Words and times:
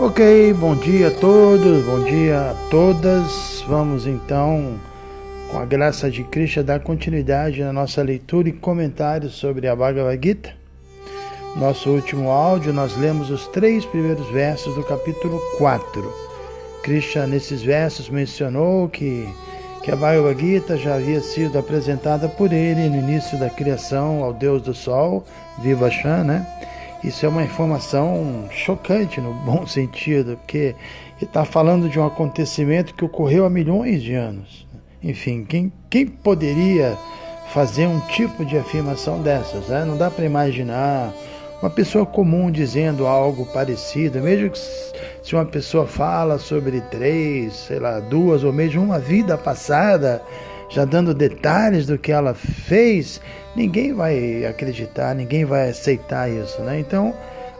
Ok, 0.00 0.54
bom 0.54 0.76
dia 0.76 1.08
a 1.08 1.10
todos, 1.10 1.84
bom 1.84 2.04
dia 2.04 2.52
a 2.52 2.54
todas. 2.70 3.64
Vamos 3.66 4.06
então, 4.06 4.78
com 5.50 5.58
a 5.58 5.64
graça 5.64 6.08
de 6.08 6.22
Krishna, 6.22 6.62
dar 6.62 6.78
continuidade 6.78 7.60
na 7.64 7.72
nossa 7.72 8.00
leitura 8.00 8.48
e 8.48 8.52
comentários 8.52 9.34
sobre 9.34 9.66
a 9.66 9.74
Bhagavad 9.74 10.24
Gita. 10.24 10.54
Nosso 11.56 11.90
último 11.90 12.30
áudio, 12.30 12.72
nós 12.72 12.96
lemos 12.96 13.28
os 13.28 13.48
três 13.48 13.84
primeiros 13.84 14.30
versos 14.30 14.72
do 14.76 14.84
capítulo 14.84 15.40
4. 15.58 16.12
Krishna, 16.84 17.26
nesses 17.26 17.60
versos, 17.60 18.08
mencionou 18.08 18.88
que, 18.88 19.28
que 19.82 19.90
a 19.90 19.96
Bhagavad 19.96 20.40
Gita 20.40 20.76
já 20.76 20.94
havia 20.94 21.20
sido 21.20 21.58
apresentada 21.58 22.28
por 22.28 22.52
ele 22.52 22.88
no 22.88 22.98
início 22.98 23.36
da 23.36 23.50
criação 23.50 24.22
ao 24.22 24.32
Deus 24.32 24.62
do 24.62 24.74
Sol, 24.74 25.24
Vivashan, 25.60 26.22
né? 26.22 26.46
Isso 27.02 27.24
é 27.24 27.28
uma 27.28 27.44
informação 27.44 28.48
chocante 28.50 29.20
no 29.20 29.32
bom 29.32 29.66
sentido, 29.68 30.36
porque 30.36 30.74
está 31.20 31.44
falando 31.44 31.88
de 31.88 31.98
um 31.98 32.06
acontecimento 32.06 32.94
que 32.94 33.04
ocorreu 33.04 33.44
há 33.44 33.50
milhões 33.50 34.02
de 34.02 34.14
anos. 34.14 34.66
Enfim, 35.02 35.44
quem, 35.44 35.72
quem 35.88 36.06
poderia 36.06 36.98
fazer 37.52 37.86
um 37.86 38.00
tipo 38.00 38.44
de 38.44 38.58
afirmação 38.58 39.22
dessas? 39.22 39.68
Né? 39.68 39.84
Não 39.84 39.96
dá 39.96 40.10
para 40.10 40.24
imaginar 40.24 41.12
uma 41.62 41.70
pessoa 41.70 42.04
comum 42.04 42.50
dizendo 42.50 43.06
algo 43.06 43.46
parecido, 43.46 44.20
mesmo 44.20 44.50
que 44.50 44.58
se 44.58 45.34
uma 45.34 45.44
pessoa 45.44 45.86
fala 45.86 46.38
sobre 46.38 46.80
três, 46.80 47.52
sei 47.52 47.78
lá, 47.78 48.00
duas 48.00 48.44
ou 48.44 48.52
mesmo 48.52 48.82
uma 48.82 48.98
vida 48.98 49.36
passada, 49.36 50.22
já 50.68 50.84
dando 50.84 51.14
detalhes 51.14 51.86
do 51.86 51.98
que 51.98 52.12
ela 52.12 52.34
fez, 52.34 53.20
ninguém 53.56 53.92
vai 53.92 54.44
acreditar, 54.44 55.14
ninguém 55.14 55.44
vai 55.44 55.70
aceitar 55.70 56.30
isso. 56.30 56.60
Né? 56.62 56.78
Então, 56.78 57.14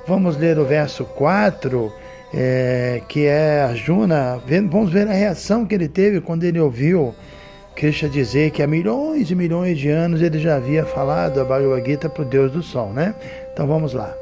vamos 0.06 0.36
ler 0.36 0.58
o 0.58 0.64
verso 0.64 1.04
4, 1.04 1.92
é, 2.34 3.02
que 3.08 3.26
é 3.26 3.62
Arjuna, 3.62 4.40
vamos 4.70 4.92
ver 4.92 5.08
a 5.08 5.12
reação 5.12 5.64
que 5.64 5.74
ele 5.74 5.88
teve 5.88 6.20
quando 6.20 6.44
ele 6.44 6.60
ouviu 6.60 7.14
Krishna 7.78 8.08
dizer 8.08 8.50
que 8.50 8.60
há 8.60 8.66
milhões 8.66 9.30
e 9.30 9.36
milhões 9.36 9.78
de 9.78 9.88
anos 9.88 10.20
ele 10.20 10.40
já 10.40 10.56
havia 10.56 10.84
falado 10.84 11.40
a 11.40 11.44
Bhagavad 11.44 11.88
Gita 11.88 12.08
para 12.08 12.22
o 12.22 12.24
Deus 12.24 12.50
do 12.50 12.60
Sol. 12.60 12.92
Né? 12.92 13.14
Então 13.52 13.68
vamos 13.68 13.92
lá. 13.92 14.12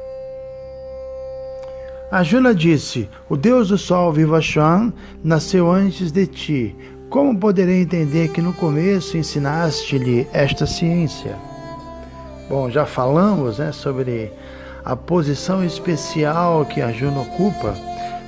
Arjuna 2.11 2.53
disse: 2.53 3.09
O 3.27 3.35
Deus 3.35 3.69
do 3.69 3.77
Sol, 3.77 4.13
Vivaswan, 4.13 4.93
nasceu 5.23 5.71
antes 5.71 6.11
de 6.11 6.27
ti. 6.27 6.75
Como 7.09 7.39
poderei 7.39 7.83
entender 7.83 8.29
que 8.29 8.41
no 8.41 8.51
começo 8.51 9.17
ensinaste-lhe 9.17 10.27
esta 10.33 10.65
ciência? 10.65 11.37
Bom, 12.49 12.69
já 12.69 12.85
falamos 12.85 13.59
né, 13.59 13.71
sobre 13.71 14.31
a 14.83 14.93
posição 14.93 15.63
especial 15.63 16.65
que 16.65 16.81
Arjuna 16.81 17.21
ocupa, 17.21 17.73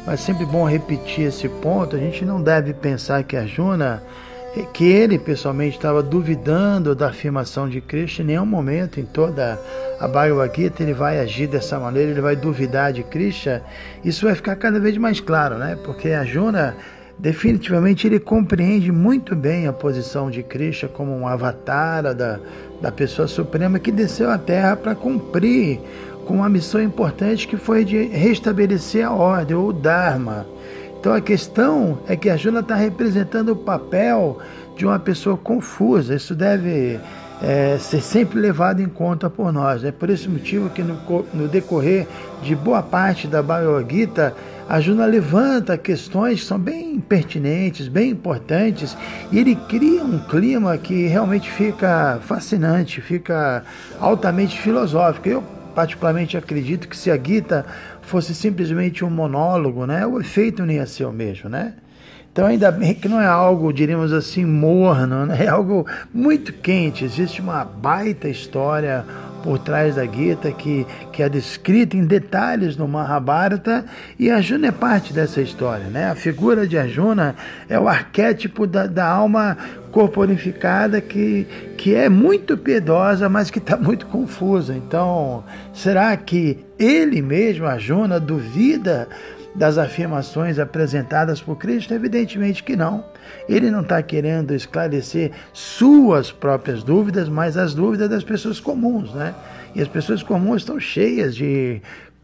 mas 0.06 0.22
sempre 0.22 0.46
bom 0.46 0.66
repetir 0.66 1.26
esse 1.28 1.50
ponto. 1.50 1.98
A 1.98 2.00
gente 2.00 2.24
não 2.24 2.42
deve 2.42 2.74
pensar 2.74 3.22
que 3.24 3.36
Arjuna, 3.36 4.02
que 4.74 4.86
ele 4.86 5.20
pessoalmente 5.20 5.76
estava 5.76 6.02
duvidando 6.02 6.96
da 6.96 7.10
afirmação 7.10 7.68
de 7.68 7.82
Krishna 7.82 8.24
em 8.24 8.28
nenhum 8.28 8.46
momento, 8.46 8.98
em 8.98 9.06
toda 9.06 9.60
a 10.00 10.08
Bhagavad 10.08 10.56
Gita, 10.56 10.84
ele 10.84 10.94
vai 10.94 11.20
agir 11.20 11.48
dessa 11.48 11.78
maneira, 11.78 12.12
ele 12.12 12.22
vai 12.22 12.36
duvidar 12.38 12.94
de 12.94 13.04
Krishna. 13.04 13.62
Isso 14.06 14.26
vai 14.26 14.36
ficar 14.36 14.56
cada 14.56 14.80
vez 14.80 14.98
mais 14.98 15.20
claro, 15.20 15.58
né? 15.58 15.78
Porque 15.84 16.12
Arjuna 16.12 16.78
definitivamente 17.20 18.08
ele 18.08 18.20
compreende 18.20 18.92
muito 18.92 19.36
bem 19.36 19.68
a 19.68 19.74
posição 19.74 20.32
de 20.32 20.42
Krishna 20.42 20.90
como 20.90 21.12
um 21.12 21.28
avatar 21.28 22.16
da, 22.16 22.40
da 22.82 22.92
pessoa 22.92 23.28
suprema 23.28 23.78
que 23.78 23.92
desceu 23.92 24.30
à 24.30 24.38
Terra 24.38 24.76
para 24.76 24.96
cumprir 24.96 25.80
com 26.26 26.36
uma 26.36 26.50
missão 26.50 26.82
importante 26.82 27.48
que 27.48 27.58
foi 27.58 27.84
de 27.84 28.04
restabelecer 28.04 29.06
a 29.06 29.12
ordem, 29.12 29.58
ou 29.58 29.70
o 29.70 29.74
Dharma. 29.74 30.46
Então 31.00 31.14
a 31.14 31.22
questão 31.22 32.00
é 32.08 32.16
que 32.16 32.30
a 32.30 32.38
Juna 32.38 32.60
está 32.60 32.76
representando 32.76 33.50
o 33.50 33.56
papel 33.56 34.38
de 34.78 34.86
uma 34.86 35.00
pessoa 35.00 35.36
confusa. 35.36 36.16
Isso 36.16 36.36
deve 36.36 37.00
é, 37.42 37.78
ser 37.80 38.02
sempre 38.02 38.40
levado 38.40 38.82
em 38.82 38.88
conta 38.88 39.30
por 39.30 39.52
nós. 39.52 39.84
É 39.84 39.92
por 39.92 40.10
esse 40.10 40.30
motivo 40.30 40.70
que 40.70 40.84
no, 40.84 40.98
no 41.34 41.48
decorrer 41.48 42.08
de 42.44 42.56
boa 42.56 42.84
parte 42.84 43.28
da 43.28 43.42
Bhagavad 43.42 43.92
Gita, 43.94 44.36
a 44.70 44.80
Juna 44.80 45.08
levanta 45.08 45.76
questões 45.80 46.42
que 46.42 46.46
são 46.46 46.60
bem 46.60 47.00
pertinentes, 47.00 47.88
bem 47.88 48.12
importantes, 48.12 48.96
e 49.32 49.40
ele 49.40 49.56
cria 49.56 50.04
um 50.04 50.20
clima 50.20 50.78
que 50.78 51.08
realmente 51.08 51.50
fica 51.50 52.20
fascinante, 52.22 53.02
fica 53.02 53.64
altamente 54.00 54.60
filosófico. 54.60 55.28
Eu 55.28 55.44
particularmente 55.74 56.38
acredito 56.38 56.88
que 56.88 56.96
se 56.96 57.10
a 57.10 57.18
Gita 57.18 57.66
fosse 58.04 58.36
simplesmente 58.36 59.04
um 59.04 59.10
monólogo, 59.10 59.88
né, 59.88 60.06
o 60.06 60.20
efeito 60.20 60.64
não 60.64 60.72
ia 60.72 60.86
ser 60.86 61.06
o 61.06 61.12
mesmo, 61.12 61.50
né? 61.50 61.74
Então, 62.32 62.46
ainda 62.46 62.72
bem 62.72 62.94
que 62.94 63.10
não 63.10 63.20
é 63.20 63.26
algo, 63.26 63.74
diríamos 63.74 64.14
assim, 64.14 64.46
morno, 64.46 65.26
né? 65.26 65.46
é 65.46 65.48
algo 65.48 65.88
muito 66.14 66.54
quente. 66.54 67.04
Existe 67.04 67.42
uma 67.42 67.66
baita 67.66 68.30
história 68.30 69.04
por 69.44 69.60
trás 69.60 69.96
da 69.96 70.06
Gita 70.06 70.52
que, 70.52 70.86
que 71.12 71.24
é 71.24 71.30
descrita 71.30 71.96
em 71.96 72.06
detalhes 72.06 72.76
no 72.78 72.88
Mahabharata 72.88 73.86
e 74.18 74.30
Arjuna 74.30 74.68
é 74.68 74.72
parte 74.72 75.14
dessa 75.14 75.42
história. 75.42 75.86
Né? 75.86 76.10
A 76.10 76.16
figura 76.16 76.68
de 76.68 76.78
Arjuna 76.78 77.36
é 77.68 77.80
o 77.80 77.88
arquétipo 77.88 78.68
da, 78.68 78.86
da 78.86 79.06
alma 79.06 79.58
corporificada 79.92 81.02
que, 81.02 81.48
que 81.78 81.96
é 81.96 82.10
muito 82.10 82.58
piedosa, 82.58 83.28
mas 83.28 83.50
que 83.50 83.60
está 83.60 83.76
muito 83.76 84.06
confusa. 84.06 84.76
Então, 84.76 85.44
será 85.74 86.16
que 86.16 86.60
ele 86.78 87.22
mesmo, 87.22 87.66
Arjuna, 87.66 88.20
duvida 88.20 89.08
das 89.56 89.78
afirmações 89.78 90.60
apresentadas 90.60 91.42
por 91.42 91.58
Cristo? 91.58 91.94
Evidentemente 91.94 92.64
que 92.64 92.76
não. 92.76 93.04
Ele 93.48 93.70
não 93.70 93.82
está 93.82 94.02
querendo 94.02 94.54
esclarecer 94.54 95.32
suas 95.54 96.32
próprias 96.32 96.84
dúvidas, 96.84 97.28
mas 97.30 97.58
as 97.58 97.74
dúvidas 97.74 98.10
das 98.10 98.24
pessoas 98.24 98.60
comuns, 98.60 99.14
né? 99.14 99.34
E 99.76 99.82
as 99.82 99.88
pessoas 99.88 100.24
comuns 100.24 100.62
estão 100.62 100.80
cheias 100.80 101.36
de 101.36 101.82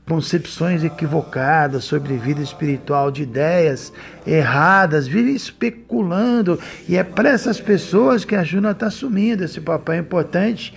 concepções 0.08 0.84
equivocadas 0.84 1.84
sobre 1.84 2.16
vida 2.16 2.42
espiritual, 2.42 3.10
de 3.10 3.24
ideias 3.24 3.92
erradas, 4.26 5.08
vivem 5.08 5.36
especulando. 5.36 6.60
E 6.88 6.96
é 6.96 7.04
para 7.04 7.30
essas 7.30 7.60
pessoas 7.60 8.24
que 8.24 8.36
a 8.36 8.44
Juna 8.44 8.72
está 8.72 8.88
assumindo 8.88 9.44
esse 9.44 9.60
papel 9.60 9.96
importante, 9.96 10.74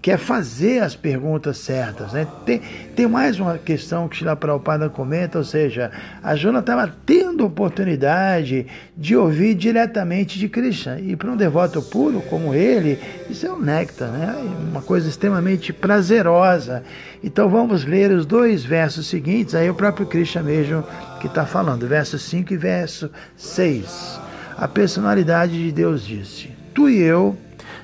que 0.00 0.10
é 0.10 0.16
fazer 0.16 0.82
as 0.82 0.94
perguntas 0.94 1.58
certas. 1.58 2.12
Né? 2.12 2.26
Tem, 2.44 2.60
tem 2.94 3.06
mais 3.06 3.38
uma 3.38 3.58
questão 3.58 4.08
que 4.08 4.16
Shila 4.16 4.34
Prabhupada 4.34 4.88
comenta, 4.88 5.38
ou 5.38 5.44
seja, 5.44 5.90
a 6.22 6.34
Juna 6.34 6.60
estava 6.60 6.92
tendo 7.04 7.44
oportunidade 7.44 8.66
de 8.96 9.16
ouvir 9.16 9.54
diretamente 9.54 10.38
de 10.38 10.48
Krishna. 10.48 10.98
E 10.98 11.14
para 11.14 11.30
um 11.30 11.36
devoto 11.36 11.82
puro 11.82 12.22
como 12.22 12.54
ele, 12.54 12.98
isso 13.28 13.46
é 13.46 13.52
um 13.52 13.60
néctar, 13.60 14.10
né? 14.10 14.34
uma 14.70 14.82
coisa 14.82 15.08
extremamente 15.08 15.72
prazerosa. 15.72 16.82
Então 17.22 17.48
vamos 17.48 17.84
ler 17.84 18.10
os 18.12 18.24
dois 18.24 18.64
versos 18.64 19.06
seguintes, 19.06 19.54
aí 19.54 19.68
o 19.68 19.74
próprio 19.74 20.06
Krishna 20.06 20.42
mesmo 20.42 20.84
que 21.20 21.26
está 21.26 21.44
falando, 21.44 21.86
verso 21.86 22.18
5 22.18 22.52
e 22.52 22.56
verso 22.56 23.10
6. 23.36 24.20
A 24.56 24.66
personalidade 24.66 25.52
de 25.52 25.70
Deus 25.70 26.06
disse: 26.06 26.50
Tu 26.72 26.88
e 26.88 27.02
eu 27.02 27.36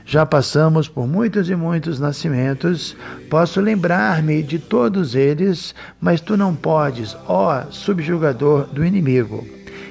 já 0.05 0.27
passamos 0.27 0.89
por 0.89 1.07
muitos 1.07 1.49
e 1.49 1.55
muitos 1.55 1.99
nascimentos, 2.01 2.97
posso 3.31 3.61
lembrar-me 3.61 4.43
de 4.43 4.59
todos 4.59 5.15
eles, 5.15 5.75
mas 6.01 6.21
tu 6.21 6.37
não 6.37 6.55
podes, 6.55 7.17
ó 7.27 7.65
subjugador 7.71 8.67
do 8.67 8.85
inimigo. 8.85 9.47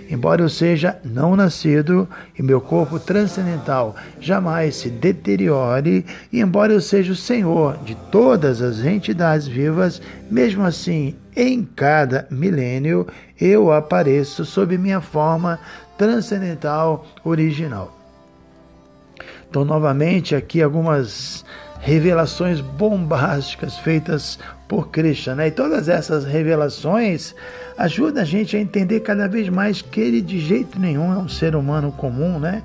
embora 0.10 0.42
eu 0.42 0.50
seja 0.50 1.00
não 1.06 1.38
nascido 1.38 2.06
e 2.38 2.44
meu 2.44 2.60
corpo 2.60 3.00
transcendental 3.00 3.96
jamais 4.20 4.76
se 4.76 4.90
deteriore, 4.90 6.06
e 6.34 6.42
embora 6.42 6.74
eu 6.74 6.82
seja 6.82 7.14
o 7.14 7.16
Senhor 7.16 7.78
de 7.86 7.96
todas 8.12 8.62
as 8.62 8.84
entidades 8.84 9.48
vivas, 9.48 10.02
mesmo 10.30 10.64
assim, 10.64 11.16
em 11.34 11.64
cada 11.64 12.28
milênio, 12.30 13.08
eu 13.40 13.72
apareço 13.72 14.44
sob 14.44 14.78
minha 14.78 15.00
forma 15.00 15.58
transcendental 15.98 17.06
original. 17.24 18.01
Então, 19.50 19.66
novamente, 19.66 20.36
aqui 20.36 20.62
algumas 20.62 21.44
revelações 21.82 22.62
bombásticas 22.62 23.78
feitas 23.80 24.38
por 24.68 24.90
Krishna. 24.90 25.36
Né? 25.36 25.48
E 25.48 25.52
todas 25.52 25.90
essas 25.90 26.24
revelações 26.24 27.36
ajudam 27.78 28.22
a 28.22 28.26
gente 28.26 28.56
a 28.56 28.60
entender 28.60 29.00
cada 29.02 29.28
vez 29.28 29.50
mais 29.50 29.82
que 29.82 30.00
ele 30.00 30.22
de 30.22 30.40
jeito 30.40 30.80
nenhum 30.80 31.12
é 31.12 31.18
um 31.18 31.28
ser 31.28 31.56
humano 31.56 31.92
comum, 31.92 32.40
né? 32.40 32.62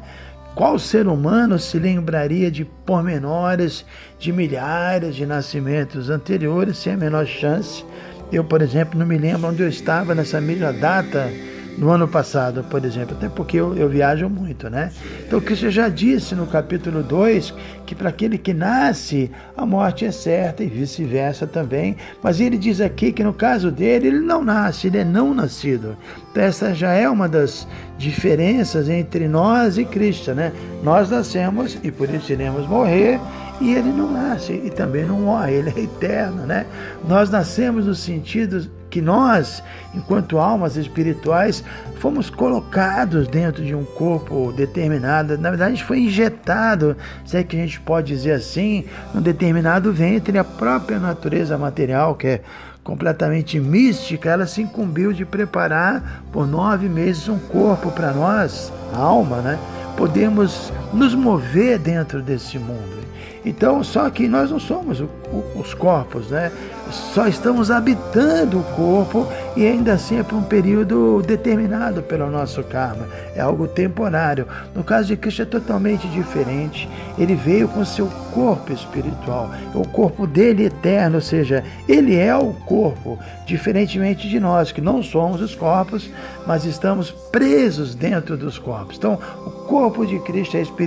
Qual 0.55 0.79
ser 0.79 1.07
humano 1.07 1.59
se 1.59 1.79
lembraria 1.79 2.51
de 2.51 2.65
pormenores 2.65 3.85
de 4.19 4.33
milhares 4.33 5.15
de 5.15 5.27
nascimentos 5.27 6.09
anteriores 6.09 6.79
sem 6.79 6.95
a 6.95 6.97
menor 6.97 7.27
chance? 7.27 7.85
Eu, 8.33 8.43
por 8.43 8.63
exemplo, 8.63 8.99
não 8.99 9.05
me 9.05 9.19
lembro 9.19 9.51
onde 9.51 9.63
eu 9.63 9.69
estava 9.69 10.15
nessa 10.15 10.41
mesma 10.41 10.73
data 10.73 11.31
no 11.77 11.91
ano 11.91 12.09
passado, 12.09 12.65
por 12.65 12.85
exemplo, 12.85 13.17
até 13.17 13.29
porque 13.29 13.59
eu, 13.59 13.77
eu 13.77 13.89
viajo 13.89 14.29
muito, 14.29 14.71
né? 14.71 14.91
Então, 15.27 15.41
Cristo 15.41 15.71
já 15.71 15.89
disse 15.89 16.35
no 16.35 16.47
capítulo 16.47 17.03
2 17.03 17.53
que 17.85 17.95
para 17.95 18.09
aquele 18.09 18.39
que 18.39 18.55
nasce, 18.55 19.31
a 19.57 19.67
morte 19.67 20.05
é 20.05 20.11
certa 20.11 20.65
e 20.65 20.67
vice-versa 20.67 21.47
também. 21.47 21.97
Mas 22.23 22.41
ele 22.41 22.57
diz 22.57 22.81
aqui 22.81 23.13
que 23.13 23.23
no 23.23 23.35
caso 23.35 23.71
dele, 23.71 24.09
ele 24.09 24.21
não 24.21 24.43
nasce, 24.43 24.87
ele 24.87 24.99
é 24.99 25.05
não 25.05 25.35
nascido. 25.35 25.97
Então, 26.31 26.43
essa 26.43 26.75
já 26.75 26.93
é 26.93 27.09
uma 27.09 27.29
das 27.29 27.67
diferenças 27.99 28.89
entre 28.89 29.29
nós 29.29 29.77
e 29.77 29.85
Cristo, 29.85 30.33
né? 30.35 30.53
Nós 30.83 31.11
nascemos 31.11 31.79
e 31.83 31.91
por 31.91 32.09
isso 32.09 32.33
iremos 32.33 32.67
morrer 32.67 33.21
e 33.61 33.75
ele 33.75 33.91
não 33.91 34.11
nasce 34.11 34.53
e 34.53 34.71
também 34.71 35.05
não 35.05 35.21
morre, 35.21 35.55
ele 35.55 35.73
é 35.77 35.81
eterno, 35.81 36.47
né? 36.47 36.67
Nós 37.09 37.31
nascemos 37.31 37.87
no 37.87 37.95
sentido 37.95 38.67
que 38.91 39.01
nós, 39.01 39.63
enquanto 39.95 40.39
almas 40.39 40.77
espirituais, 40.77 41.63
fomos 41.99 42.31
colocados 42.31 43.27
dentro 43.29 43.65
de 43.65 43.75
um 43.75 43.85
corpo 43.85 44.53
determinado. 44.53 45.37
Na 45.39 45.51
verdade, 45.51 45.83
foi 45.83 46.01
injetado, 46.01 46.97
se 47.25 47.37
é 47.37 47.43
que 47.43 47.57
a 47.57 47.61
gente 47.61 47.81
pode 47.81 48.09
dizer 48.09 48.33
assim, 48.33 48.85
num 49.15 49.21
determinado 49.21 49.93
ventre, 49.93 50.39
a 50.39 50.45
própria 50.45 50.99
natureza 50.99 51.59
material, 51.59 52.15
que 52.15 52.27
é 52.27 52.41
completamente 52.85 53.59
mística, 53.59 54.31
ela 54.31 54.47
se 54.47 54.63
incumbiu 54.63 55.13
de 55.13 55.25
preparar 55.25 56.23
por 56.33 56.47
nove 56.47 56.89
meses 56.89 57.29
um 57.29 57.39
corpo 57.39 57.91
para 57.91 58.13
nós, 58.13 58.73
a 58.95 58.99
alma, 58.99 59.39
né? 59.39 59.59
Podemos 59.97 60.73
nos 60.97 61.15
mover 61.15 61.79
dentro 61.79 62.23
desse 62.23 62.59
mundo. 62.59 63.07
Então, 63.47 63.85
só 63.85 64.11
que 64.11 64.27
nós 64.27 64.51
não 64.51 64.59
somos 64.59 65.01
o, 65.01 65.05
o, 65.31 65.61
os 65.61 65.73
corpos, 65.73 66.31
né? 66.31 66.51
Só 66.91 67.29
estamos 67.29 67.71
habitando 67.71 68.59
o 68.59 68.65
corpo 68.75 69.27
e 69.57 69.65
ainda 69.65 69.93
assim 69.93 70.19
é 70.19 70.23
por 70.25 70.37
um 70.37 70.43
período 70.43 71.23
determinado 71.23 72.03
pelo 72.03 72.29
nosso 72.29 72.63
karma. 72.65 73.09
É 73.37 73.41
algo 73.41 73.69
temporário. 73.69 74.49
No 74.75 74.83
caso 74.83 75.09
de 75.09 75.17
Cristo 75.17 75.43
é 75.43 75.45
totalmente 75.45 76.09
diferente. 76.09 76.89
Ele 77.17 77.37
veio 77.37 77.69
com 77.69 77.85
seu 77.85 78.09
corpo 78.33 78.73
espiritual, 78.73 79.51
o 79.75 79.87
corpo 79.89 80.27
dele 80.27 80.67
eterno, 80.67 81.17
ou 81.17 81.23
seja, 81.23 81.65
ele 81.89 82.15
é 82.15 82.37
o 82.37 82.53
corpo, 82.53 83.19
diferentemente 83.47 84.29
de 84.29 84.39
nós 84.39 84.71
que 84.71 84.81
não 84.83 85.03
somos 85.03 85.41
os 85.41 85.55
corpos, 85.55 86.11
mas 86.47 86.67
estamos 86.67 87.11
presos 87.11 87.95
dentro 87.95 88.37
dos 88.37 88.59
corpos. 88.59 88.99
Então, 88.99 89.19
o 89.47 89.51
corpo 89.51 90.05
de 90.05 90.19
Cristo 90.19 90.59
é 90.59 90.61
espiritual, 90.61 90.86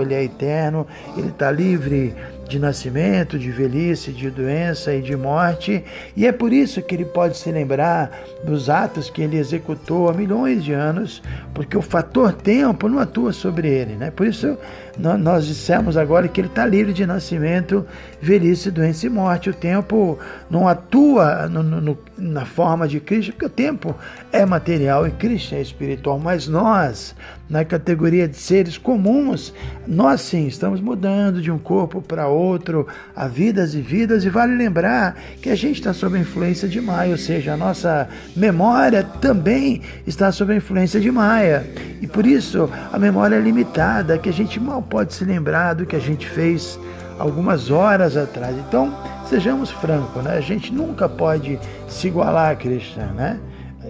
ele 0.00 0.14
é 0.14 0.24
eterno, 0.24 0.86
ele 1.16 1.28
está 1.28 1.50
livre 1.50 2.14
de 2.48 2.58
nascimento, 2.58 3.38
de 3.38 3.50
velhice, 3.50 4.10
de 4.10 4.30
doença 4.30 4.94
e 4.94 5.02
de 5.02 5.14
morte, 5.14 5.84
e 6.16 6.26
é 6.26 6.32
por 6.32 6.52
isso 6.52 6.80
que 6.80 6.94
ele 6.94 7.04
pode 7.04 7.36
se 7.36 7.52
lembrar 7.52 8.10
dos 8.42 8.70
atos 8.70 9.10
que 9.10 9.20
ele 9.20 9.36
executou 9.36 10.08
há 10.08 10.14
milhões 10.14 10.64
de 10.64 10.72
anos, 10.72 11.22
porque 11.52 11.76
o 11.76 11.82
fator 11.82 12.32
tempo 12.32 12.88
não 12.88 12.98
atua 12.98 13.32
sobre 13.32 13.68
ele, 13.68 13.94
né? 13.96 14.10
Por 14.10 14.26
isso 14.26 14.56
nós 14.98 15.46
dissemos 15.46 15.96
agora 15.96 16.26
que 16.26 16.40
ele 16.40 16.48
está 16.48 16.66
livre 16.66 16.92
de 16.92 17.06
nascimento, 17.06 17.86
velhice, 18.20 18.70
doença 18.70 19.06
e 19.06 19.08
morte. 19.08 19.48
O 19.48 19.54
tempo 19.54 20.18
não 20.50 20.66
atua 20.66 21.48
no, 21.48 21.62
no, 21.62 21.98
na 22.16 22.44
forma 22.44 22.88
de 22.88 22.98
Cristo, 22.98 23.32
porque 23.32 23.46
o 23.46 23.50
tempo 23.50 23.94
é 24.32 24.44
material 24.44 25.06
e 25.06 25.12
Cristo 25.12 25.54
é 25.54 25.60
espiritual, 25.60 26.18
mas 26.18 26.48
nós, 26.48 27.14
na 27.48 27.64
categoria 27.64 28.26
de 28.26 28.36
seres 28.36 28.76
comuns, 28.76 29.54
nós 29.86 30.20
sim 30.22 30.46
estamos 30.46 30.80
mudando 30.80 31.40
de 31.40 31.50
um 31.50 31.58
corpo 31.58 32.02
para 32.02 32.26
outro, 32.26 32.86
a 33.14 33.28
vidas 33.28 33.74
e 33.74 33.80
vidas, 33.80 34.24
e 34.24 34.30
vale 34.30 34.56
lembrar 34.56 35.16
que 35.40 35.48
a 35.48 35.54
gente 35.54 35.76
está 35.76 35.92
sob 35.92 36.18
a 36.18 36.20
influência 36.20 36.68
de 36.68 36.80
Maia, 36.80 37.12
ou 37.12 37.18
seja, 37.18 37.54
a 37.54 37.56
nossa 37.56 38.08
memória 38.34 39.04
também 39.04 39.80
está 40.06 40.32
sob 40.32 40.52
a 40.52 40.56
influência 40.56 40.98
de 40.98 41.10
Maia. 41.10 41.64
E 42.00 42.06
por 42.06 42.26
isso 42.26 42.68
a 42.92 42.98
memória 42.98 43.36
é 43.36 43.40
limitada, 43.40 44.18
que 44.18 44.28
a 44.28 44.32
gente 44.32 44.58
mal 44.58 44.82
pode 44.88 45.14
se 45.14 45.24
lembrar 45.24 45.74
do 45.74 45.86
que 45.86 45.96
a 45.96 46.00
gente 46.00 46.26
fez 46.26 46.78
algumas 47.18 47.70
horas 47.70 48.16
atrás. 48.16 48.56
Então, 48.56 48.94
sejamos 49.26 49.70
francos, 49.70 50.22
né? 50.22 50.36
A 50.36 50.40
gente 50.40 50.72
nunca 50.72 51.08
pode 51.08 51.58
se 51.88 52.08
igualar 52.08 52.52
a 52.52 52.56
Krishna, 52.56 53.06
né? 53.06 53.38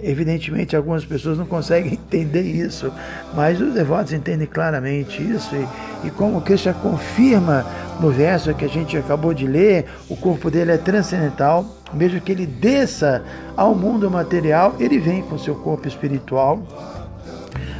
Evidentemente, 0.01 0.75
algumas 0.75 1.03
pessoas 1.03 1.37
não 1.37 1.45
conseguem 1.45 1.93
entender 2.05 2.41
isso, 2.41 2.91
mas 3.35 3.59
os 3.59 3.73
devotos 3.73 4.13
entendem 4.13 4.47
claramente 4.47 5.21
isso. 5.21 5.55
E, 5.55 6.07
e 6.07 6.11
como 6.11 6.41
Krishna 6.41 6.73
confirma 6.73 7.65
no 7.99 8.09
verso 8.09 8.53
que 8.53 8.65
a 8.65 8.69
gente 8.69 8.97
acabou 8.97 9.33
de 9.33 9.45
ler, 9.45 9.85
o 10.09 10.15
corpo 10.15 10.49
dele 10.49 10.71
é 10.71 10.77
transcendental, 10.77 11.65
mesmo 11.93 12.21
que 12.21 12.31
ele 12.31 12.45
desça 12.45 13.23
ao 13.57 13.75
mundo 13.75 14.09
material, 14.09 14.75
ele 14.79 14.99
vem 14.99 15.21
com 15.21 15.37
seu 15.37 15.55
corpo 15.55 15.87
espiritual 15.87 16.61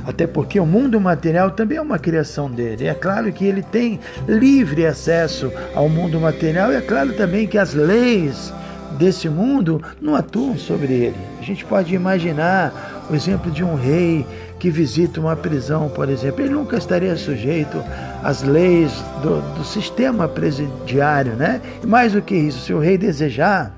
até 0.09 0.25
porque 0.25 0.59
o 0.59 0.65
mundo 0.65 0.99
material 0.99 1.51
também 1.51 1.77
é 1.77 1.81
uma 1.81 1.99
criação 1.99 2.49
dele. 2.49 2.87
É 2.87 2.95
claro 2.95 3.31
que 3.31 3.45
ele 3.45 3.61
tem 3.61 3.99
livre 4.27 4.85
acesso 4.85 5.51
ao 5.75 5.87
mundo 5.87 6.19
material, 6.19 6.71
e 6.71 6.75
é 6.75 6.81
claro 6.81 7.13
também 7.13 7.47
que 7.47 7.57
as 7.57 7.75
leis 7.75 8.51
desse 8.97 9.29
mundo 9.29 9.79
não 10.01 10.15
atuam 10.15 10.57
sobre 10.57 10.93
ele. 10.93 11.15
A 11.39 11.43
gente 11.43 11.63
pode 11.63 11.93
imaginar 11.93 13.05
o 13.07 13.15
exemplo 13.15 13.51
de 13.51 13.63
um 13.63 13.75
rei 13.75 14.25
que 14.57 14.71
visita 14.71 15.19
uma 15.19 15.35
prisão, 15.35 15.89
por 15.89 16.09
exemplo. 16.09 16.41
Ele 16.43 16.53
nunca 16.53 16.77
estaria 16.77 17.15
sujeito 17.15 17.81
às 18.23 18.41
leis 18.41 18.91
do, 19.21 19.41
do 19.53 19.63
sistema 19.63 20.27
presidiário, 20.27 21.33
né? 21.33 21.61
E 21.83 21.87
mais 21.87 22.13
do 22.13 22.21
que 22.21 22.35
isso, 22.35 22.61
se 22.61 22.73
o 22.73 22.79
rei 22.79 22.97
desejar, 22.97 23.75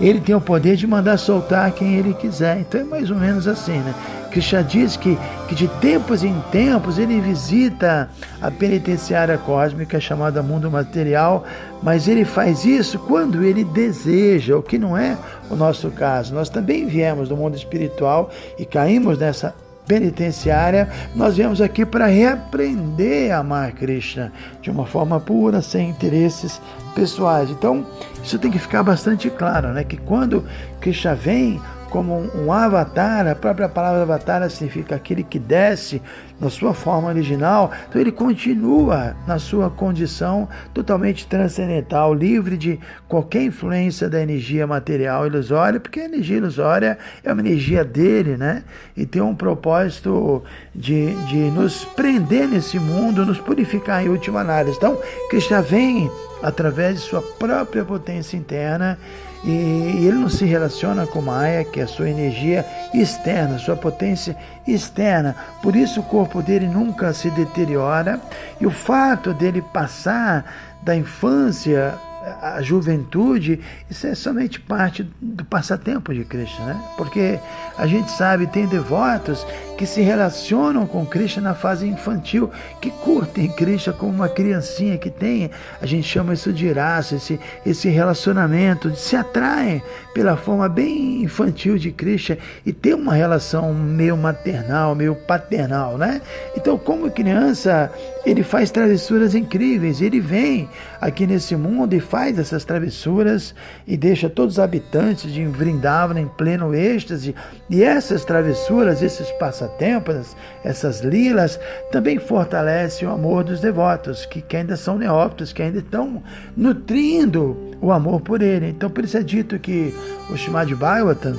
ele 0.00 0.20
tem 0.20 0.34
o 0.34 0.40
poder 0.40 0.76
de 0.76 0.86
mandar 0.86 1.18
soltar 1.18 1.70
quem 1.72 1.96
ele 1.96 2.14
quiser. 2.14 2.60
Então 2.60 2.80
é 2.80 2.84
mais 2.84 3.10
ou 3.10 3.16
menos 3.16 3.48
assim, 3.48 3.78
né? 3.78 3.94
Krishna 4.32 4.62
diz 4.64 4.96
que, 4.96 5.16
que 5.46 5.54
de 5.54 5.68
tempos 5.68 6.24
em 6.24 6.40
tempos 6.50 6.98
ele 6.98 7.20
visita 7.20 8.08
a 8.40 8.50
penitenciária 8.50 9.36
cósmica 9.36 10.00
chamada 10.00 10.42
mundo 10.42 10.70
material, 10.70 11.44
mas 11.82 12.08
ele 12.08 12.24
faz 12.24 12.64
isso 12.64 12.98
quando 12.98 13.44
ele 13.44 13.62
deseja, 13.62 14.56
o 14.56 14.62
que 14.62 14.78
não 14.78 14.96
é 14.96 15.16
o 15.50 15.54
nosso 15.54 15.90
caso. 15.90 16.34
Nós 16.34 16.48
também 16.48 16.86
viemos 16.86 17.28
do 17.28 17.36
mundo 17.36 17.56
espiritual 17.56 18.30
e 18.58 18.64
caímos 18.64 19.18
nessa 19.18 19.54
penitenciária, 19.86 20.88
nós 21.14 21.36
viemos 21.36 21.60
aqui 21.60 21.84
para 21.84 22.06
reaprender 22.06 23.32
a 23.32 23.38
amar 23.38 23.72
Krishna 23.72 24.32
de 24.62 24.70
uma 24.70 24.86
forma 24.86 25.20
pura, 25.20 25.60
sem 25.60 25.90
interesses 25.90 26.60
pessoais. 26.94 27.50
Então, 27.50 27.84
isso 28.22 28.38
tem 28.38 28.50
que 28.50 28.58
ficar 28.58 28.82
bastante 28.82 29.28
claro, 29.28 29.68
né? 29.68 29.84
Que 29.84 29.96
quando 29.96 30.44
Krishna 30.80 31.14
vem, 31.14 31.60
como 31.92 32.26
um 32.34 32.50
avatar, 32.50 33.28
a 33.28 33.34
própria 33.34 33.68
palavra 33.68 34.02
avatar 34.02 34.48
significa 34.48 34.96
aquele 34.96 35.22
que 35.22 35.38
desce 35.38 36.00
na 36.40 36.48
sua 36.48 36.72
forma 36.72 37.08
original, 37.08 37.70
então 37.86 38.00
ele 38.00 38.10
continua 38.10 39.14
na 39.26 39.38
sua 39.38 39.68
condição 39.68 40.48
totalmente 40.72 41.26
transcendental, 41.26 42.14
livre 42.14 42.56
de 42.56 42.80
qualquer 43.06 43.42
influência 43.42 44.08
da 44.08 44.22
energia 44.22 44.66
material 44.66 45.26
ilusória, 45.26 45.78
porque 45.78 46.00
a 46.00 46.06
energia 46.06 46.38
ilusória 46.38 46.96
é 47.22 47.30
uma 47.30 47.42
energia 47.42 47.84
dele, 47.84 48.38
né? 48.38 48.64
E 48.96 49.04
tem 49.04 49.20
um 49.20 49.34
propósito 49.34 50.42
de, 50.74 51.14
de 51.26 51.50
nos 51.50 51.84
prender 51.84 52.48
nesse 52.48 52.78
mundo, 52.78 53.26
nos 53.26 53.38
purificar 53.38 54.02
em 54.02 54.08
última 54.08 54.40
análise. 54.40 54.78
Então, 54.78 54.98
Krishna 55.28 55.60
vem 55.60 56.10
através 56.42 57.02
de 57.02 57.02
sua 57.02 57.20
própria 57.20 57.84
potência 57.84 58.36
interna 58.36 58.98
e 59.44 60.06
ele 60.06 60.18
não 60.18 60.28
se 60.28 60.44
relaciona 60.44 61.06
com 61.06 61.20
Maya, 61.20 61.64
que 61.64 61.80
é 61.80 61.82
a 61.82 61.88
sua 61.88 62.08
energia 62.08 62.64
externa, 62.94 63.58
sua 63.58 63.76
potência 63.76 64.36
externa. 64.66 65.34
Por 65.60 65.74
isso 65.74 66.00
o 66.00 66.04
corpo 66.04 66.40
dele 66.40 66.66
nunca 66.68 67.12
se 67.12 67.28
deteriora 67.30 68.20
e 68.60 68.66
o 68.66 68.70
fato 68.70 69.34
dele 69.34 69.60
passar 69.60 70.44
da 70.80 70.94
infância 70.94 71.94
a 72.40 72.62
juventude, 72.62 73.60
isso 73.90 74.06
é 74.06 74.14
somente 74.14 74.60
parte 74.60 75.08
do 75.20 75.44
passatempo 75.44 76.14
de 76.14 76.24
Cristo, 76.24 76.62
né? 76.62 76.80
Porque 76.96 77.38
a 77.76 77.86
gente 77.86 78.10
sabe, 78.12 78.46
tem 78.46 78.66
devotos 78.66 79.46
que 79.76 79.86
se 79.86 80.00
relacionam 80.00 80.86
com 80.86 81.04
Cristo 81.04 81.40
na 81.40 81.54
fase 81.54 81.88
infantil, 81.88 82.50
que 82.80 82.90
curtem 82.90 83.48
Cristo 83.48 83.92
como 83.92 84.12
uma 84.12 84.28
criancinha 84.28 84.96
que 84.96 85.10
tem, 85.10 85.50
a 85.80 85.86
gente 85.86 86.06
chama 86.06 86.34
isso 86.34 86.52
de 86.52 86.70
raça, 86.70 87.16
esse, 87.16 87.40
esse 87.66 87.88
relacionamento, 87.88 88.94
se 88.94 89.16
atraem 89.16 89.82
pela 90.14 90.36
forma 90.36 90.68
bem 90.68 91.22
infantil 91.22 91.76
de 91.78 91.90
Cristo 91.90 92.36
e 92.64 92.72
tem 92.72 92.94
uma 92.94 93.14
relação 93.14 93.74
meio 93.74 94.16
maternal, 94.16 94.94
meio 94.94 95.14
paternal, 95.14 95.98
né? 95.98 96.20
Então, 96.56 96.78
como 96.78 97.10
criança, 97.10 97.90
ele 98.24 98.42
faz 98.44 98.70
travessuras 98.70 99.34
incríveis, 99.34 100.00
ele 100.00 100.20
vem 100.20 100.68
aqui 101.00 101.26
nesse 101.26 101.56
mundo 101.56 101.94
e 101.94 102.00
faz 102.12 102.38
essas 102.38 102.62
travessuras 102.62 103.54
e 103.86 103.96
deixa 103.96 104.28
todos 104.28 104.56
os 104.56 104.58
habitantes 104.58 105.32
de 105.32 105.46
Vrindavan 105.46 106.20
em 106.20 106.28
pleno 106.28 106.74
êxtase. 106.74 107.34
E 107.70 107.82
essas 107.82 108.22
travessuras, 108.22 109.00
esses 109.00 109.30
passatempos, 109.32 110.36
essas 110.62 111.00
lilas, 111.00 111.58
também 111.90 112.18
fortalecem 112.18 113.08
o 113.08 113.10
amor 113.10 113.44
dos 113.44 113.60
devotos, 113.60 114.26
que, 114.26 114.42
que 114.42 114.58
ainda 114.58 114.76
são 114.76 114.98
neófitos, 114.98 115.54
que 115.54 115.62
ainda 115.62 115.78
estão 115.78 116.22
nutrindo 116.54 117.56
o 117.80 117.90
amor 117.90 118.20
por 118.20 118.42
ele. 118.42 118.68
Então, 118.68 118.90
por 118.90 119.04
isso 119.04 119.16
é 119.16 119.22
dito 119.22 119.58
que 119.58 119.94
o 120.28 120.36
Shimad 120.36 120.70
Bhagavatam, 120.74 121.34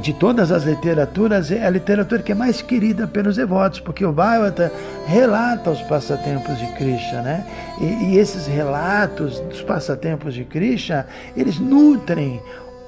de 0.00 0.12
todas 0.12 0.50
as 0.52 0.64
literaturas, 0.64 1.50
é 1.50 1.64
a 1.64 1.70
literatura 1.70 2.22
que 2.22 2.32
é 2.32 2.34
mais 2.34 2.60
querida 2.60 3.06
pelos 3.06 3.36
devotos, 3.36 3.80
porque 3.80 4.04
o 4.04 4.12
Bhagavata 4.12 4.72
relata 5.06 5.70
os 5.70 5.80
passatempos 5.82 6.58
de 6.58 6.66
Krishna, 6.72 7.22
né? 7.22 7.46
E, 7.80 7.84
e 7.84 8.18
esses 8.18 8.46
relatos 8.46 9.40
dos 9.40 9.62
passatempos 9.62 10.34
de 10.34 10.44
Krishna, 10.44 11.06
eles 11.36 11.58
nutrem 11.58 12.40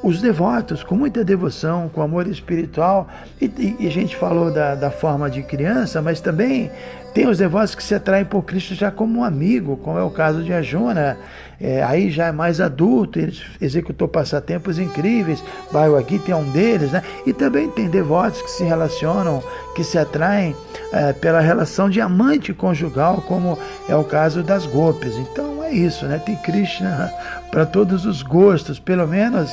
os 0.03 0.21
devotos 0.21 0.83
com 0.83 0.95
muita 0.95 1.25
devoção, 1.25 1.89
com 1.89 2.01
amor 2.03 2.27
espiritual. 2.27 3.09
E, 3.41 3.47
e, 3.47 3.77
e 3.81 3.87
a 3.87 3.91
gente 3.91 4.17
falou 4.17 4.51
da, 4.51 4.75
da 4.75 4.91
forma 4.91 5.29
de 5.29 5.43
criança, 5.43 6.01
mas 6.01 6.21
também 6.21 6.71
tem 7.15 7.27
os 7.27 7.39
devotos 7.39 7.75
que 7.75 7.83
se 7.83 7.95
atraem 7.95 8.25
por 8.25 8.43
Cristo 8.43 8.75
já 8.75 8.91
como 8.91 9.21
um 9.21 9.25
amigo, 9.25 9.77
como 9.79 9.99
é 9.99 10.03
o 10.03 10.11
caso 10.11 10.43
de 10.43 10.53
Ajuna. 10.53 11.17
É, 11.61 11.83
aí 11.83 12.11
já 12.11 12.27
é 12.27 12.33
mais 12.33 12.61
adulto, 12.61 13.19
ele 13.19 13.37
executou 13.61 14.07
passatempos 14.07 14.79
incríveis. 14.79 15.43
Baio 15.73 15.97
aqui 15.97 16.19
tem 16.21 16.33
um 16.33 16.49
deles, 16.53 16.93
né? 16.93 17.03
E 17.27 17.33
também 17.33 17.69
tem 17.71 17.89
devotos 17.89 18.41
que 18.41 18.51
se 18.51 18.63
relacionam, 18.63 19.43
que 19.75 19.83
se 19.83 19.99
atraem 19.99 20.55
é, 20.93 21.13
pela 21.13 21.41
relação 21.41 21.91
de 21.91 22.01
amante 22.01 22.55
conjugal, 22.55 23.25
como 23.27 23.59
é 23.89 23.97
o 23.97 24.05
caso 24.05 24.43
das 24.43 24.67
golpes. 24.67 25.17
Então 25.17 25.65
é 25.65 25.73
isso, 25.73 26.07
né? 26.07 26.19
Tem 26.25 26.37
Krishna 26.37 27.13
para 27.51 27.67
todos 27.67 28.07
os 28.07 28.23
gostos, 28.23 28.79
pelo 28.79 29.09
menos 29.09 29.51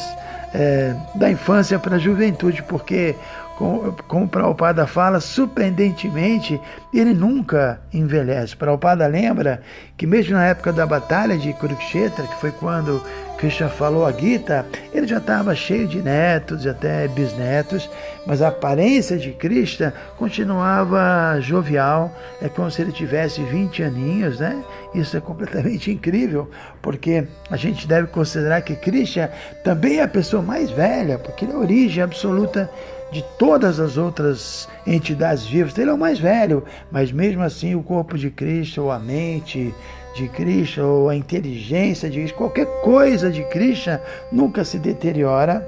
é, 0.55 0.95
da 1.13 1.29
infância 1.29 1.77
para 1.77 1.97
a 1.97 1.99
juventude, 1.99 2.63
porque 2.63 3.13
como, 3.57 4.23
o 4.23 4.27
Prabhupada 4.27 4.87
fala, 4.87 5.19
surpreendentemente, 5.19 6.59
ele 6.93 7.13
nunca 7.13 7.81
envelhece. 7.93 8.55
Prabhupada 8.55 9.05
lembra 9.05 9.61
que 9.97 10.07
mesmo 10.07 10.33
na 10.33 10.45
época 10.45 10.71
da 10.71 10.85
batalha 10.85 11.37
de 11.37 11.51
Kurukshetra, 11.53 12.25
que 12.25 12.35
foi 12.35 12.51
quando 12.51 13.03
Krishna 13.45 13.69
falou 13.69 14.07
a 14.07 14.11
Gita, 14.11 14.65
ele 14.91 15.05
já 15.05 15.19
estava 15.19 15.53
cheio 15.53 15.87
de 15.87 16.01
netos 16.01 16.65
e 16.65 16.69
até 16.69 17.07
bisnetos, 17.07 17.87
mas 18.25 18.41
a 18.41 18.47
aparência 18.47 19.19
de 19.19 19.33
Krishna 19.33 19.93
continuava 20.17 21.39
jovial, 21.41 22.11
é 22.41 22.49
como 22.49 22.71
se 22.71 22.81
ele 22.81 22.91
tivesse 22.91 23.43
20 23.43 23.83
aninhos, 23.83 24.39
né? 24.39 24.63
Isso 24.95 25.15
é 25.15 25.21
completamente 25.21 25.91
incrível, 25.93 26.49
porque 26.81 27.27
a 27.51 27.55
gente 27.55 27.87
deve 27.87 28.07
considerar 28.07 28.63
que 28.63 28.75
Krishna 28.75 29.29
também 29.63 29.99
é 29.99 30.01
a 30.01 30.07
pessoa 30.07 30.41
mais 30.41 30.71
velha, 30.71 31.19
porque 31.19 31.45
ele 31.45 31.51
é 31.51 31.55
a 31.55 31.59
origem 31.59 32.03
absoluta 32.03 32.67
de 33.11 33.23
todas 33.37 33.79
as 33.79 33.95
outras 33.95 34.67
entidades 34.87 35.45
vivas. 35.45 35.77
Ele 35.77 35.91
é 35.91 35.93
o 35.93 35.97
mais 35.99 36.17
velho, 36.17 36.63
mas 36.91 37.11
mesmo 37.11 37.43
assim 37.43 37.75
o 37.75 37.83
corpo 37.83 38.17
de 38.17 38.31
Cristo, 38.31 38.81
ou 38.81 38.91
a 38.91 38.97
mente 38.97 39.71
de 40.15 40.29
Cristo, 40.29 40.81
ou 40.81 41.09
a 41.09 41.15
inteligência 41.15 42.09
de 42.09 42.19
Cristo, 42.19 42.37
qualquer 42.37 42.65
coisa 42.81 43.29
de 43.29 43.43
Cristo 43.45 43.91
nunca 44.31 44.63
se 44.63 44.79
deteriora. 44.79 45.67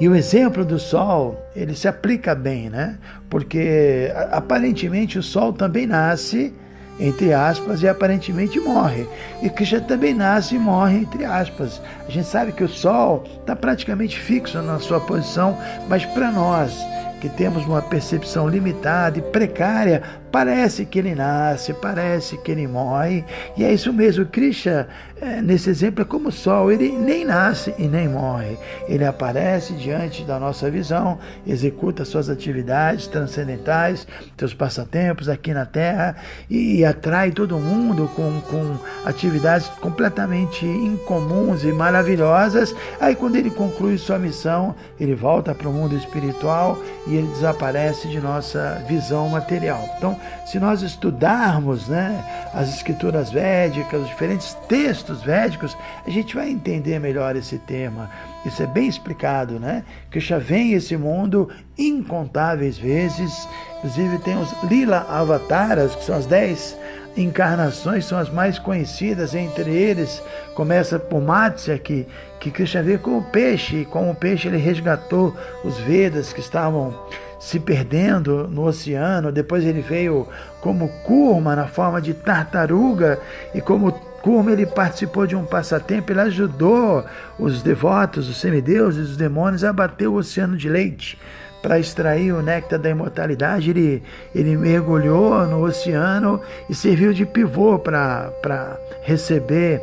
E 0.00 0.08
o 0.08 0.14
exemplo 0.14 0.64
do 0.64 0.78
sol, 0.78 1.36
ele 1.56 1.74
se 1.74 1.88
aplica 1.88 2.34
bem, 2.34 2.70
né? 2.70 2.96
Porque 3.28 4.12
aparentemente 4.30 5.18
o 5.18 5.22
sol 5.22 5.52
também 5.52 5.86
nasce 5.86 6.54
entre 7.00 7.32
aspas, 7.32 7.82
e 7.82 7.88
aparentemente 7.88 8.58
morre. 8.58 9.06
E 9.40 9.48
Krishna 9.48 9.80
também 9.80 10.12
nasce 10.12 10.56
e 10.56 10.58
morre, 10.58 10.98
entre 10.98 11.24
aspas. 11.24 11.80
A 12.06 12.10
gente 12.10 12.26
sabe 12.26 12.52
que 12.52 12.64
o 12.64 12.68
Sol 12.68 13.24
está 13.40 13.54
praticamente 13.54 14.18
fixo 14.18 14.60
na 14.62 14.78
sua 14.78 15.00
posição, 15.00 15.56
mas 15.88 16.04
para 16.04 16.30
nós 16.32 16.76
que 17.20 17.28
temos 17.28 17.64
uma 17.66 17.82
percepção 17.82 18.48
limitada 18.48 19.18
e 19.18 19.22
precária, 19.22 20.02
parece 20.30 20.84
que 20.84 20.98
ele 20.98 21.14
nasce, 21.14 21.72
parece 21.74 22.36
que 22.38 22.50
ele 22.50 22.66
morre, 22.66 23.24
e 23.56 23.64
é 23.64 23.72
isso 23.72 23.92
mesmo. 23.92 24.26
Krishna, 24.26 24.88
é, 25.20 25.42
nesse 25.42 25.68
exemplo, 25.68 26.02
é 26.02 26.04
como 26.04 26.28
o 26.28 26.32
sol, 26.32 26.70
ele 26.70 26.92
nem 26.92 27.24
nasce 27.24 27.74
e 27.78 27.88
nem 27.88 28.08
morre. 28.08 28.56
Ele 28.88 29.04
aparece 29.04 29.72
diante 29.74 30.22
da 30.22 30.38
nossa 30.38 30.70
visão, 30.70 31.18
executa 31.46 32.04
suas 32.04 32.28
atividades 32.28 33.06
transcendentais, 33.06 34.06
seus 34.36 34.54
passatempos 34.54 35.28
aqui 35.28 35.52
na 35.52 35.66
Terra 35.66 36.16
e, 36.48 36.78
e 36.78 36.84
atrai 36.84 37.32
todo 37.32 37.58
mundo 37.58 38.08
com, 38.14 38.40
com 38.42 38.76
atividades 39.04 39.68
completamente 39.80 40.64
incomuns 40.64 41.64
e 41.64 41.72
maravilhosas. 41.72 42.74
Aí, 43.00 43.14
quando 43.14 43.36
ele 43.36 43.50
conclui 43.50 43.98
sua 43.98 44.18
missão, 44.18 44.74
ele 45.00 45.14
volta 45.14 45.54
para 45.54 45.68
o 45.68 45.72
mundo 45.72 45.96
espiritual 45.96 46.78
e 47.06 47.16
ele 47.16 47.28
desaparece 47.28 48.08
de 48.08 48.20
nossa 48.20 48.82
visão 48.86 49.28
material. 49.28 49.82
Então, 49.96 50.17
se 50.46 50.58
nós 50.58 50.82
estudarmos 50.82 51.88
né, 51.88 52.24
as 52.52 52.68
escrituras 52.68 53.30
védicas, 53.30 54.02
os 54.02 54.08
diferentes 54.08 54.54
textos 54.68 55.22
védicos, 55.22 55.76
a 56.06 56.10
gente 56.10 56.34
vai 56.34 56.50
entender 56.50 56.98
melhor 56.98 57.36
esse 57.36 57.58
tema. 57.58 58.10
Isso 58.44 58.62
é 58.62 58.66
bem 58.66 58.88
explicado, 58.88 59.58
né? 59.58 59.84
Que 60.10 60.20
já 60.20 60.38
vem 60.38 60.72
esse 60.72 60.96
mundo 60.96 61.50
incontáveis 61.76 62.78
vezes. 62.78 63.48
Inclusive 63.78 64.18
tem 64.18 64.38
os 64.38 64.50
Lila 64.64 65.06
Avataras, 65.08 65.94
que 65.94 66.04
são 66.04 66.16
as 66.16 66.26
dez 66.26 66.76
encarnações, 67.18 68.04
são 68.04 68.18
as 68.18 68.30
mais 68.30 68.58
conhecidas. 68.58 69.34
Entre 69.34 69.70
eles, 69.70 70.22
começa 70.54 70.98
por 70.98 71.20
Matsya, 71.20 71.78
que, 71.78 72.06
que 72.38 72.50
Krishna 72.50 72.82
vê 72.82 72.98
como 72.98 73.22
peixe, 73.22 73.76
e 73.76 73.84
como 73.84 74.14
peixe 74.14 74.48
ele 74.48 74.56
resgatou 74.56 75.36
os 75.64 75.78
Vedas 75.78 76.32
que 76.32 76.40
estavam 76.40 76.94
se 77.38 77.58
perdendo 77.60 78.48
no 78.48 78.64
oceano. 78.64 79.32
Depois 79.32 79.64
ele 79.64 79.80
veio 79.80 80.26
como 80.60 80.88
Kurma, 81.04 81.54
na 81.54 81.66
forma 81.66 82.00
de 82.00 82.14
tartaruga, 82.14 83.18
e 83.54 83.60
como 83.60 83.92
Kurma 84.22 84.52
ele 84.52 84.66
participou 84.66 85.26
de 85.26 85.36
um 85.36 85.44
passatempo, 85.44 86.12
ele 86.12 86.20
ajudou 86.20 87.04
os 87.38 87.62
devotos, 87.62 88.28
os 88.28 88.40
semideuses, 88.40 89.10
os 89.10 89.16
demônios 89.16 89.64
a 89.64 89.72
bater 89.72 90.08
o 90.08 90.14
oceano 90.14 90.56
de 90.56 90.68
leite 90.68 91.18
para 91.62 91.78
extrair 91.78 92.32
o 92.32 92.42
néctar 92.42 92.78
da 92.78 92.90
imortalidade. 92.90 93.70
Ele, 93.70 94.02
ele 94.34 94.56
mergulhou 94.56 95.46
no 95.46 95.62
oceano 95.62 96.40
e 96.68 96.74
serviu 96.74 97.12
de 97.12 97.26
pivô 97.26 97.78
para 97.78 98.78
receber 99.02 99.82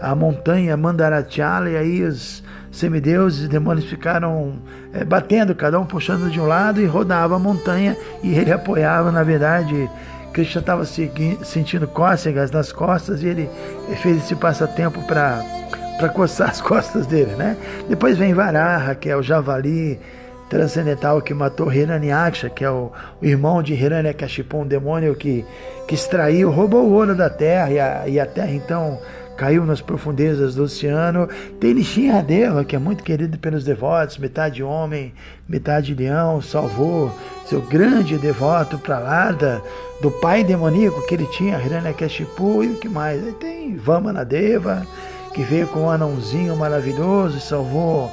a 0.00 0.14
montanha 0.14 0.76
Mandarachala, 0.76 1.70
e 1.70 1.76
aí 1.76 2.02
os 2.02 2.42
semideuses 2.70 3.46
e 3.46 3.48
demônios 3.48 3.86
ficaram 3.86 4.54
é, 4.92 5.04
batendo, 5.04 5.54
cada 5.54 5.78
um 5.78 5.86
puxando 5.86 6.30
de 6.30 6.40
um 6.40 6.46
lado 6.46 6.80
e 6.80 6.86
rodava 6.86 7.36
a 7.36 7.38
montanha 7.38 7.96
e 8.22 8.34
ele 8.34 8.52
apoiava, 8.52 9.10
na 9.10 9.22
verdade. 9.22 9.88
Krishna 10.32 10.60
estava 10.60 10.84
sentindo 10.84 11.86
cócegas 11.86 12.50
nas 12.50 12.72
costas 12.72 13.22
e 13.22 13.28
ele 13.28 13.48
fez 14.02 14.16
esse 14.16 14.34
passatempo 14.34 15.00
para 15.06 15.40
para 15.96 16.08
coçar 16.08 16.50
as 16.50 16.60
costas 16.60 17.06
dele, 17.06 17.32
né? 17.36 17.56
Depois 17.88 18.18
vem 18.18 18.34
Varaha, 18.34 18.94
que 18.94 19.08
é 19.08 19.16
o 19.16 19.22
javali 19.22 20.00
transcendental 20.54 21.20
que 21.20 21.34
matou 21.34 21.72
Hiranyaksha, 21.72 22.48
que 22.48 22.64
é 22.64 22.70
o, 22.70 22.92
o 23.20 23.26
irmão 23.26 23.60
de 23.60 23.74
Hiranyakashipu, 23.74 24.58
um 24.58 24.66
demônio 24.66 25.12
que, 25.16 25.44
que 25.88 25.96
extraiu, 25.96 26.48
roubou 26.48 26.84
o 26.84 26.92
ouro 26.92 27.12
da 27.12 27.28
terra 27.28 27.72
e 27.72 27.80
a, 27.80 28.08
e 28.08 28.20
a 28.20 28.24
terra 28.24 28.52
então 28.52 29.00
caiu 29.36 29.66
nas 29.66 29.80
profundezas 29.80 30.54
do 30.54 30.62
oceano. 30.62 31.28
Tem 31.58 31.74
Nishinradeva, 31.74 32.64
que 32.64 32.76
é 32.76 32.78
muito 32.78 33.02
querido 33.02 33.36
pelos 33.36 33.64
devotos, 33.64 34.16
metade 34.16 34.62
homem, 34.62 35.12
metade 35.48 35.92
leão, 35.92 36.40
salvou 36.40 37.12
seu 37.46 37.60
grande 37.60 38.16
devoto 38.16 38.78
Pralada, 38.78 39.60
do 40.00 40.08
pai 40.08 40.44
demoníaco 40.44 41.04
que 41.08 41.14
ele 41.14 41.26
tinha, 41.32 41.60
Hiranyakashipu, 41.60 42.62
e 42.62 42.68
o 42.68 42.76
que 42.76 42.88
mais? 42.88 43.20
Aí 43.26 43.32
tem 43.32 43.76
Vamanadeva, 43.76 44.86
que 45.34 45.42
veio 45.42 45.66
com 45.66 45.80
um 45.80 45.90
anãozinho 45.90 46.56
maravilhoso 46.56 47.38
e 47.38 47.40
salvou 47.40 48.08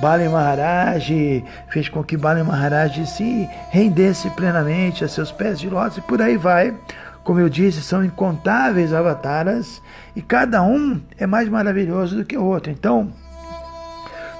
Bali 0.00 0.28
Maharaj, 0.28 1.44
fez 1.68 1.88
com 1.88 2.02
que 2.02 2.16
Bali 2.16 2.42
Maharaj 2.42 3.06
se 3.06 3.48
rendesse 3.70 4.30
plenamente 4.30 5.04
a 5.04 5.08
seus 5.08 5.32
pés 5.32 5.58
de 5.58 5.68
lótus, 5.68 5.98
e 5.98 6.02
por 6.02 6.20
aí 6.20 6.36
vai 6.36 6.74
como 7.26 7.40
eu 7.40 7.48
disse, 7.48 7.82
são 7.82 8.04
incontáveis 8.04 8.92
avataras 8.92 9.82
e 10.14 10.22
cada 10.22 10.62
um 10.62 11.00
é 11.18 11.26
mais 11.26 11.48
maravilhoso 11.48 12.18
do 12.18 12.24
que 12.24 12.38
o 12.38 12.44
outro. 12.44 12.70
Então, 12.70 13.12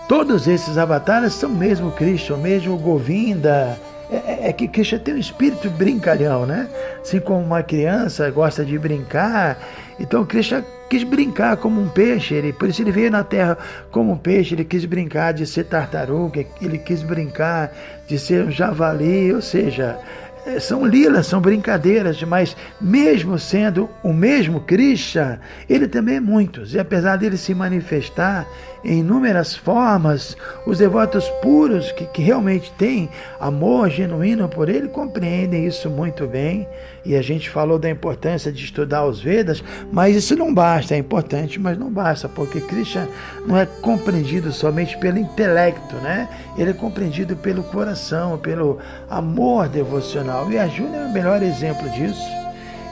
todos 0.09 0.47
esses 0.47 0.79
avatares 0.79 1.33
são 1.33 1.51
mesmo 1.51 1.91
Cristo, 1.91 2.37
mesmo 2.37 2.79
Govinda. 2.79 3.77
É, 4.09 4.15
é, 4.15 4.49
é 4.51 4.53
que 4.53 4.69
Krishna 4.69 5.01
tem 5.01 5.15
um 5.15 5.19
espírito 5.19 5.69
brincalhão, 5.69 6.47
né? 6.47 6.69
Assim 7.03 7.19
como 7.19 7.45
uma 7.45 7.61
criança 7.61 8.31
gosta 8.31 8.65
de 8.65 8.79
brincar, 8.79 9.59
então 9.99 10.25
Krishna 10.25 10.65
quis 10.89 11.03
brincar 11.03 11.57
como 11.57 11.81
um 11.81 11.89
peixe, 11.89 12.35
ele, 12.35 12.53
por 12.53 12.69
isso 12.69 12.83
ele 12.83 12.93
veio 12.93 13.11
na 13.11 13.25
Terra 13.25 13.59
como 13.91 14.13
um 14.13 14.17
peixe, 14.17 14.55
ele 14.55 14.65
quis 14.65 14.85
brincar 14.85 15.33
de 15.33 15.47
ser 15.47 15.65
tartaruga, 15.65 16.45
ele 16.61 16.79
quis 16.79 17.03
brincar 17.03 17.73
de 18.07 18.19
ser 18.19 18.45
um 18.45 18.51
javali, 18.51 19.33
ou 19.33 19.43
seja, 19.43 19.99
são 20.61 20.87
lilas, 20.87 21.27
são 21.27 21.41
brincadeiras, 21.41 22.23
mas 22.23 22.57
mesmo 22.81 23.39
sendo 23.39 23.91
o 24.03 24.13
mesmo 24.13 24.61
Krishna, 24.61 25.41
ele 25.69 25.89
também 25.89 26.17
é 26.17 26.21
muitos. 26.21 26.75
E 26.75 26.79
apesar 26.79 27.17
dele 27.17 27.37
se 27.37 27.55
manifestar 27.55 28.47
em 28.85 29.01
inúmeras 29.01 29.57
formas, 29.57 30.37
os 30.65 30.79
devotos 30.79 31.29
puros 31.43 31.91
que, 31.93 32.07
que 32.07 32.23
realmente 32.23 32.71
têm 32.79 33.11
amor 33.41 33.91
genuíno 33.91 34.49
por 34.49 34.69
ele 34.69 34.87
compreendem 34.89 35.67
isso 35.67 35.91
muito 35.91 36.27
bem. 36.27 36.69
E 37.05 37.17
a 37.17 37.23
gente 37.23 37.51
falou 37.51 37.79
da 37.79 37.91
importância 37.91 38.53
de 38.53 38.65
estudar 38.65 39.05
os 39.05 39.21
Vedas, 39.21 39.63
mas 39.93 40.17
isso 40.17 40.37
não 40.37 40.53
basta, 40.53 40.95
é 40.95 40.99
importante, 40.99 41.59
mas 41.59 41.79
não 41.79 41.91
basta, 41.91 42.29
porque 42.29 42.61
Krishna 42.61 43.09
não 43.47 43.57
é 43.57 43.67
compreendido 43.67 44.53
somente 44.53 44.97
pelo 44.99 45.19
intelecto, 45.19 45.97
né? 45.97 46.29
Ele 46.57 46.71
é 46.71 46.75
compreendido 46.75 47.37
pelo 47.37 47.63
coração, 47.65 48.39
pelo 48.39 48.79
amor 49.09 49.69
devocional. 49.69 50.36
E 50.51 50.59
a 50.59 50.69
Júlia 50.69 50.99
é 50.99 51.07
o 51.07 51.13
melhor 51.13 51.43
exemplo 51.43 51.89
disso. 51.91 52.29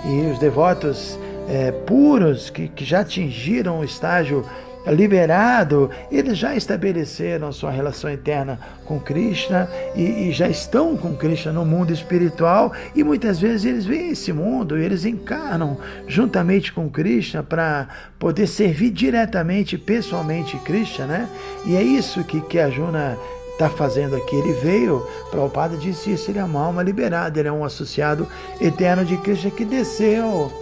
E 0.04 0.30
os 0.30 0.38
devotos 0.38 1.18
é, 1.48 1.70
puros 1.70 2.50
que, 2.50 2.68
que 2.68 2.84
já 2.84 3.00
atingiram 3.00 3.80
o 3.80 3.84
estágio 3.84 4.44
liberado, 4.86 5.90
eles 6.10 6.36
já 6.36 6.54
estabeleceram 6.54 7.52
sua 7.52 7.70
relação 7.70 8.10
interna 8.12 8.58
com 8.84 9.00
Krishna 9.00 9.68
e, 9.94 10.28
e, 10.28 10.32
já 10.32 10.46
estão 10.48 10.96
com 10.96 11.16
Krishna 11.16 11.52
no 11.52 11.64
mundo 11.64 11.92
espiritual 11.92 12.72
e 12.94 13.02
muitas 13.02 13.40
vezes 13.40 13.64
eles 13.64 13.86
veem 13.86 14.10
esse 14.10 14.32
mundo, 14.32 14.76
eles 14.76 15.04
encarnam 15.04 15.78
juntamente 16.06 16.72
com 16.72 16.90
Krishna 16.90 17.42
para 17.42 17.88
poder 18.18 18.46
servir 18.46 18.90
diretamente, 18.90 19.78
pessoalmente 19.78 20.58
Krishna, 20.58 21.06
né? 21.06 21.28
E 21.64 21.76
é 21.76 21.82
isso 21.82 22.22
que, 22.24 22.40
que 22.42 22.58
a 22.58 22.68
Juna 22.68 23.16
está 23.54 23.68
fazendo 23.70 24.14
aqui. 24.14 24.36
Ele 24.36 24.52
veio, 24.52 25.06
Prabhupada 25.30 25.76
disse 25.76 26.12
isso, 26.12 26.30
ele 26.30 26.38
é 26.38 26.44
uma 26.44 26.60
alma 26.60 26.82
liberada, 26.82 27.38
ele 27.38 27.48
é 27.48 27.52
um 27.52 27.64
associado 27.64 28.28
eterno 28.60 29.04
de 29.04 29.16
Krishna 29.16 29.50
que 29.50 29.64
desceu 29.64 30.52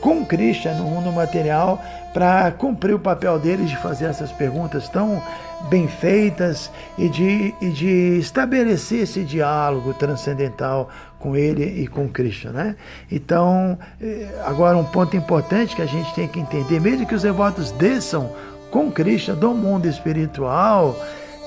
com 0.00 0.24
Krishna 0.24 0.74
no 0.74 0.84
mundo 0.84 1.12
material 1.12 1.80
para 2.12 2.50
cumprir 2.50 2.94
o 2.94 2.98
papel 2.98 3.38
deles 3.38 3.70
de 3.70 3.76
fazer 3.76 4.06
essas 4.06 4.32
perguntas 4.32 4.88
tão 4.88 5.22
bem 5.70 5.86
feitas 5.86 6.70
e 6.98 7.08
de, 7.08 7.54
e 7.60 7.68
de 7.70 8.18
estabelecer 8.18 9.04
esse 9.04 9.22
diálogo 9.22 9.94
transcendental 9.94 10.90
com 11.20 11.36
ele 11.36 11.64
e 11.64 11.86
com 11.86 12.08
Krishna. 12.08 12.50
Né? 12.50 12.76
Então, 13.10 13.78
eh, 14.00 14.28
agora 14.44 14.76
um 14.76 14.84
ponto 14.84 15.16
importante 15.16 15.76
que 15.76 15.82
a 15.82 15.86
gente 15.86 16.12
tem 16.14 16.26
que 16.26 16.40
entender, 16.40 16.80
mesmo 16.80 17.06
que 17.06 17.14
os 17.14 17.22
devotos 17.22 17.70
desçam 17.70 18.30
com 18.72 18.90
Krishna 18.90 19.36
do 19.36 19.54
mundo 19.54 19.86
espiritual, 19.86 20.96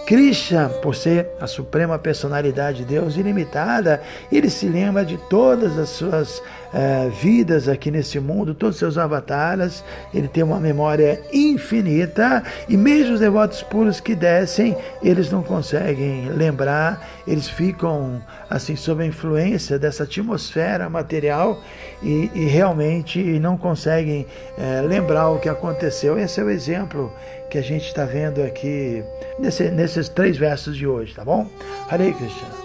Krishna, 0.06 0.70
por 0.70 0.96
ser 0.96 1.32
a 1.40 1.48
suprema 1.48 1.98
personalidade 1.98 2.80
de 2.80 2.86
Deus 2.86 3.18
ilimitada, 3.18 4.04
ele 4.32 4.50
se 4.52 4.68
lembra 4.68 5.04
de 5.04 5.18
todas 5.30 5.80
as 5.80 5.90
suas 5.90 6.44
uh, 6.74 7.10
vidas 7.10 7.68
aqui 7.68 7.92
nesse 7.92 8.20
mundo, 8.20 8.54
todos 8.54 8.76
os 8.76 8.80
seus 8.80 8.98
avatares, 8.98 9.84
ele 10.14 10.28
tem 10.28 10.44
uma 10.44 10.60
memória 10.60 11.22
infinita 11.32 12.44
e 12.68 12.78
mesmo 12.78 13.14
os 13.14 13.20
devotos 13.20 13.62
puros 13.64 14.00
que 14.00 14.16
descem, 14.16 14.76
eles 15.04 15.32
não 15.32 15.44
conseguem 15.44 16.30
lembrar, 16.30 17.06
eles 17.28 17.48
ficam 17.48 18.22
assim 18.50 18.76
sob 18.76 19.04
a 19.04 19.06
influência 19.06 19.78
dessa 19.80 20.04
atmosfera 20.04 20.90
material 20.90 21.62
e, 22.02 22.30
e 22.34 22.46
realmente 22.46 23.20
não 23.40 23.58
conseguem 23.58 24.26
uh, 24.58 24.88
lembrar 24.88 25.30
o 25.30 25.40
que 25.40 25.50
aconteceu. 25.50 26.18
Esse 26.18 26.40
é 26.40 26.44
o 26.44 26.50
exemplo 26.50 27.12
que 27.50 27.58
a 27.58 27.64
gente 27.64 27.88
está 27.88 28.06
vendo 28.06 28.42
aqui 28.44 29.04
nesse, 29.40 29.70
nesses 29.70 30.10
três 30.10 30.38
versos 30.38 30.76
de 30.76 30.88
hoje, 30.88 31.14
tá 31.14 31.24
bom? 31.24 31.48
Hare 31.90 32.14
Krishna. 32.14 32.65